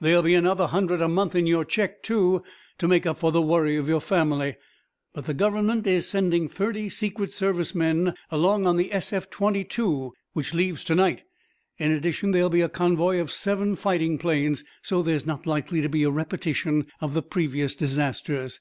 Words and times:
There'll 0.00 0.22
be 0.22 0.32
another 0.32 0.68
hundred 0.68 1.02
a 1.02 1.06
month 1.08 1.34
in 1.34 1.46
your 1.46 1.62
check, 1.62 2.02
too, 2.02 2.42
to 2.78 2.88
make 2.88 3.04
up 3.04 3.18
for 3.18 3.30
the 3.30 3.42
worry 3.42 3.76
of 3.76 3.90
your 3.90 4.00
family. 4.00 4.56
But 5.12 5.26
the 5.26 5.34
government 5.34 5.86
is 5.86 6.08
sending 6.08 6.48
thirty 6.48 6.88
Secret 6.88 7.30
Service 7.30 7.74
men 7.74 8.14
along 8.30 8.66
on 8.66 8.78
the 8.78 8.88
SF 8.88 9.28
22, 9.28 10.14
which 10.32 10.54
leaves 10.54 10.82
to 10.84 10.94
night. 10.94 11.24
In 11.76 11.90
addition, 11.90 12.30
there 12.30 12.44
will 12.44 12.48
be 12.48 12.62
a 12.62 12.70
convoy 12.70 13.18
of 13.20 13.30
seven 13.30 13.76
fighting 13.76 14.16
planes, 14.16 14.64
so 14.80 15.02
there 15.02 15.14
is 15.16 15.26
not 15.26 15.44
likely 15.44 15.82
to 15.82 15.90
be 15.90 16.04
a 16.04 16.10
repetition 16.10 16.86
of 17.02 17.12
the 17.12 17.20
previous 17.22 17.76
disasters." 17.76 18.60